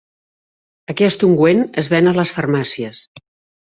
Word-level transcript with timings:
Aquest 0.93 1.27
ungüent 1.29 1.63
es 1.85 1.93
ven 1.95 2.13
a 2.13 2.17
les 2.19 2.37
farmàcies. 2.41 3.09